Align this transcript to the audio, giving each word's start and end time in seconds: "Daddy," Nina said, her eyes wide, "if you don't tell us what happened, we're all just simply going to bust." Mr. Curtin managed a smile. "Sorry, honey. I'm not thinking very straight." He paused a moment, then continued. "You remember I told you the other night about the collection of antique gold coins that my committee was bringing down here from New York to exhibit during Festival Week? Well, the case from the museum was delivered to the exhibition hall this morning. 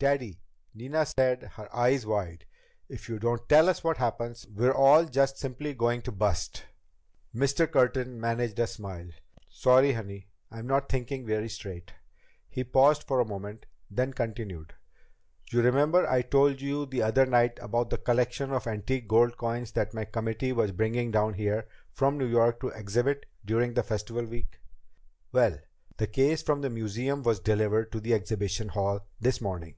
"Daddy," 0.00 0.40
Nina 0.72 1.04
said, 1.04 1.42
her 1.56 1.68
eyes 1.76 2.06
wide, 2.06 2.46
"if 2.88 3.06
you 3.10 3.18
don't 3.18 3.46
tell 3.50 3.68
us 3.68 3.84
what 3.84 3.98
happened, 3.98 4.42
we're 4.50 4.72
all 4.72 5.04
just 5.04 5.36
simply 5.36 5.74
going 5.74 6.00
to 6.00 6.10
bust." 6.10 6.64
Mr. 7.34 7.70
Curtin 7.70 8.18
managed 8.18 8.58
a 8.58 8.66
smile. 8.66 9.08
"Sorry, 9.50 9.92
honey. 9.92 10.28
I'm 10.50 10.66
not 10.66 10.88
thinking 10.88 11.26
very 11.26 11.50
straight." 11.50 11.92
He 12.48 12.64
paused 12.64 13.04
a 13.10 13.24
moment, 13.26 13.66
then 13.90 14.14
continued. 14.14 14.72
"You 15.52 15.60
remember 15.60 16.08
I 16.08 16.22
told 16.22 16.62
you 16.62 16.86
the 16.86 17.02
other 17.02 17.26
night 17.26 17.58
about 17.60 17.90
the 17.90 17.98
collection 17.98 18.52
of 18.52 18.66
antique 18.66 19.06
gold 19.06 19.36
coins 19.36 19.70
that 19.72 19.92
my 19.92 20.06
committee 20.06 20.52
was 20.52 20.72
bringing 20.72 21.10
down 21.10 21.34
here 21.34 21.68
from 21.92 22.16
New 22.16 22.24
York 22.26 22.58
to 22.60 22.68
exhibit 22.68 23.26
during 23.44 23.74
Festival 23.74 24.24
Week? 24.24 24.60
Well, 25.30 25.58
the 25.98 26.06
case 26.06 26.40
from 26.42 26.62
the 26.62 26.70
museum 26.70 27.22
was 27.22 27.38
delivered 27.38 27.92
to 27.92 28.00
the 28.00 28.14
exhibition 28.14 28.68
hall 28.70 29.06
this 29.20 29.42
morning. 29.42 29.74